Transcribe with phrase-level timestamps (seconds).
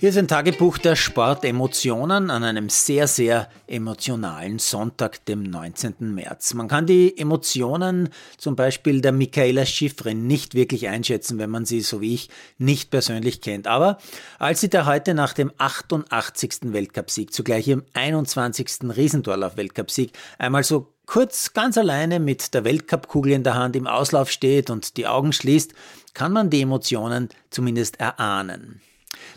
[0.00, 6.14] Hier ist ein Tagebuch der Sportemotionen an einem sehr, sehr emotionalen Sonntag, dem 19.
[6.14, 6.54] März.
[6.54, 11.80] Man kann die Emotionen zum Beispiel der Michaela Schifrin nicht wirklich einschätzen, wenn man sie,
[11.80, 13.66] so wie ich, nicht persönlich kennt.
[13.66, 13.98] Aber
[14.38, 16.72] als sie da heute nach dem 88.
[16.72, 18.94] Weltcupsieg, zugleich ihrem 21.
[18.96, 24.70] Riesendorlauf-Weltcupsieg, einmal so kurz ganz alleine mit der Weltcupkugel in der Hand im Auslauf steht
[24.70, 25.74] und die Augen schließt,
[26.14, 28.80] kann man die Emotionen zumindest erahnen.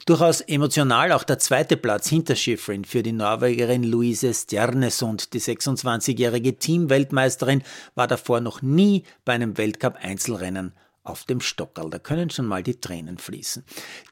[0.05, 5.33] Durchaus emotional auch der zweite Platz hinter Schifrin für die Norwegerin Luise Stjernesund.
[5.33, 7.63] Die 26-jährige Teamweltmeisterin
[7.95, 11.89] war davor noch nie bei einem Weltcup-Einzelrennen auf dem Stockerl.
[11.89, 13.63] Da können schon mal die Tränen fließen.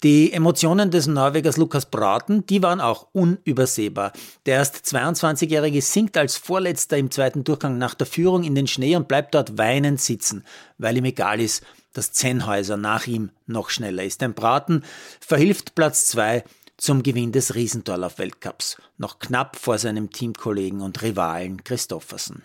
[0.03, 4.11] Die Emotionen des Norwegers Lukas Braten, die waren auch unübersehbar.
[4.45, 8.95] Der erst 22-Jährige sinkt als Vorletzter im zweiten Durchgang nach der Führung in den Schnee
[8.95, 10.43] und bleibt dort weinend sitzen,
[10.77, 14.21] weil ihm egal ist, dass Zenhäuser nach ihm noch schneller ist.
[14.23, 14.83] Ein Braten
[15.19, 16.43] verhilft Platz zwei
[16.77, 22.41] zum Gewinn des Riesendorlauf-Weltcups, noch knapp vor seinem Teamkollegen und Rivalen Christoffersen.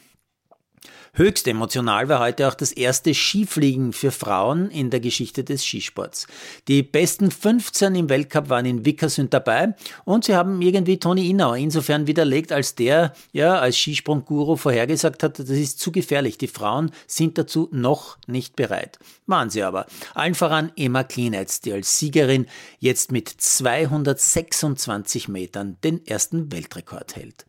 [1.16, 6.26] Höchst emotional war heute auch das erste Skifliegen für Frauen in der Geschichte des Skisports.
[6.66, 11.56] Die besten 15 im Weltcup waren in Vickersund dabei und sie haben irgendwie Toni Innauer
[11.56, 16.36] insofern widerlegt, als der ja als Skisprungguru vorhergesagt hat, das ist zu gefährlich.
[16.36, 18.98] Die Frauen sind dazu noch nicht bereit.
[19.26, 19.86] Waren sie aber.
[20.14, 22.46] Allen voran Emma Klinetz, die als Siegerin
[22.80, 27.44] jetzt mit 226 Metern den ersten Weltrekord hält.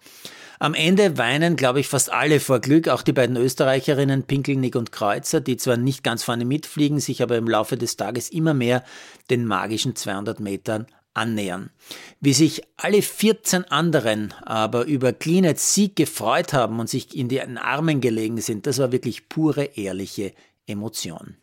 [0.59, 4.91] Am Ende weinen, glaube ich, fast alle vor Glück, auch die beiden Österreicherinnen Pinkelnick und
[4.91, 8.83] Kreuzer, die zwar nicht ganz vorne mitfliegen, sich aber im Laufe des Tages immer mehr
[9.29, 11.71] den magischen 200 Metern annähern.
[12.19, 17.57] Wie sich alle 14 anderen aber über Klinets Sieg gefreut haben und sich in den
[17.57, 20.33] Armen gelegen sind, das war wirklich pure ehrliche
[20.67, 21.37] Emotion.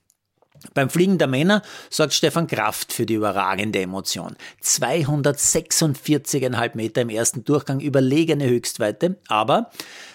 [0.74, 4.36] Beim Fliegen der Männer sorgt Stefan Kraft für die überragende Emotion.
[4.62, 9.70] 246,5 Meter im ersten Durchgang überlegene Höchstweite, aber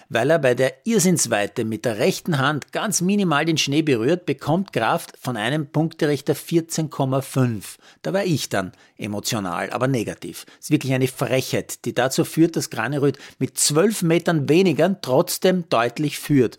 [0.08, 4.72] weil er bei der Irrsinnsweite mit der rechten Hand ganz minimal den Schnee berührt, bekommt
[4.72, 7.76] Kraft von einem Punkterichter 14,5.
[8.02, 10.46] Da war ich dann emotional, aber negativ.
[10.46, 15.68] Das ist wirklich eine Frechheit, die dazu führt, dass Granerüth mit 12 Metern weniger trotzdem
[15.68, 16.56] deutlich führt.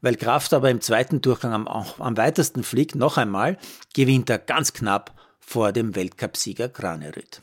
[0.00, 3.58] Weil Kraft aber im zweiten Durchgang am, am weitesten fliegt, noch einmal,
[3.94, 7.42] gewinnt er ganz knapp vor dem Weltcupsieger Granerüth.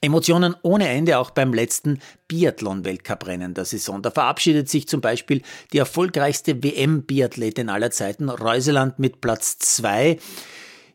[0.00, 4.00] Emotionen ohne Ende auch beim letzten Biathlon-Weltcuprennen der Saison.
[4.00, 5.42] Da verabschiedet sich zum Beispiel
[5.72, 10.18] die erfolgreichste WM-Biathletin aller Zeiten, Reuseland mit Platz zwei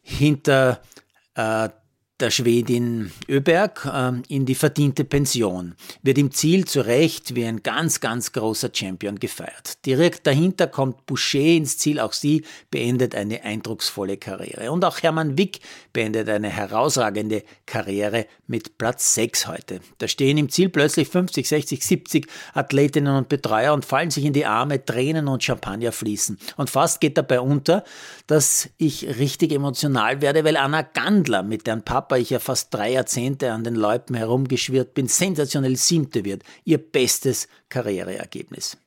[0.01, 0.81] hinter
[1.35, 1.69] äh,
[2.23, 7.63] der Schwedin Öberg äh, in die verdiente Pension, wird im Ziel zu Recht wie ein
[7.63, 9.85] ganz, ganz großer Champion gefeiert.
[9.85, 14.71] Direkt dahinter kommt Boucher ins Ziel, auch sie beendet eine eindrucksvolle Karriere.
[14.71, 15.59] Und auch Hermann Wick
[15.91, 19.81] beendet eine herausragende Karriere mit Platz 6 heute.
[19.97, 24.31] Da stehen im Ziel plötzlich 50, 60, 70 Athletinnen und Betreuer und fallen sich in
[24.31, 26.37] die Arme, Tränen und Champagner fließen.
[26.55, 27.83] Und fast geht dabei unter,
[28.27, 32.71] dass ich richtig emotional werde, weil Anna Gandler, mit deren Papa Papa ich ja fast
[32.71, 36.43] drei Jahrzehnte an den Läupen herumgeschwirrt bin, sensationell siebte wird.
[36.63, 38.77] Ihr bestes Karriereergebnis.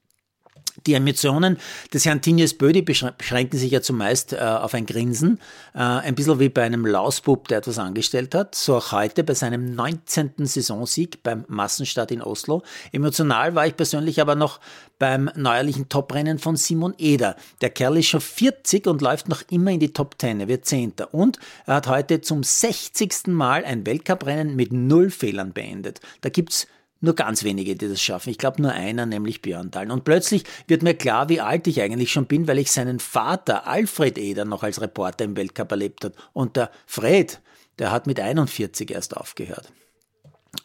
[0.87, 1.59] Die Emotionen
[1.93, 5.41] des Herrn Tinius Bödi beschränken sich ja zumeist äh, auf ein Grinsen,
[5.75, 8.55] äh, ein bisschen wie bei einem Lausbub, der etwas angestellt hat.
[8.55, 10.33] So auch heute bei seinem 19.
[10.39, 12.63] Saisonsieg beim Massenstart in Oslo.
[12.93, 14.61] Emotional war ich persönlich aber noch
[14.99, 17.37] beim neuerlichen Toprennen von Simon Eder.
[17.61, 20.41] Der Kerl ist schon 40 und läuft noch immer in die Top 10.
[20.41, 21.13] Er wird Zehnter.
[21.13, 23.27] Und er hat heute zum 60.
[23.27, 26.01] Mal ein Weltcuprennen mit null Fehlern beendet.
[26.21, 26.69] Da gibt's
[27.01, 28.31] nur ganz wenige, die das schaffen.
[28.31, 29.91] Ich glaube nur einer, nämlich Björn Dahl.
[29.91, 33.67] Und plötzlich wird mir klar, wie alt ich eigentlich schon bin, weil ich seinen Vater
[33.67, 36.15] Alfred Eder noch als Reporter im Weltcup erlebt habe.
[36.33, 37.41] Und der Fred,
[37.79, 39.73] der hat mit 41 erst aufgehört.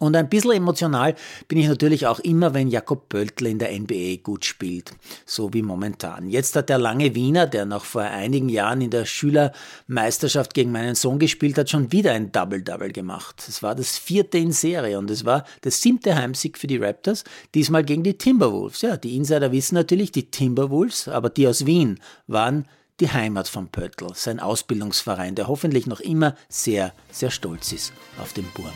[0.02, 1.14] Und ein bisschen emotional
[1.48, 4.94] bin ich natürlich auch immer, wenn Jakob Pöltl in der NBA gut spielt,
[5.28, 6.28] so wie momentan.
[6.28, 10.96] Jetzt hat der lange Wiener, der noch vor einigen Jahren in der Schülermeisterschaft gegen meinen
[10.96, 13.46] Sohn gespielt hat, schon wieder ein Double-Double gemacht.
[13.48, 17.24] Es war das vierte in Serie und es war der siebte Heimsieg für die Raptors,
[17.54, 18.82] diesmal gegen die Timberwolves.
[18.82, 22.66] Ja, die Insider wissen natürlich, die Timberwolves, aber die aus Wien waren
[23.00, 28.34] die Heimat von Pöttl, sein Ausbildungsverein, der hoffentlich noch immer sehr, sehr stolz ist auf
[28.34, 28.74] den Burm.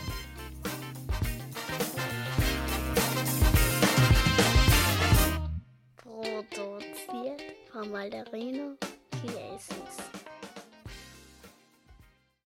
[7.96, 8.76] Malderino
[9.10, 10.25] Chiesens.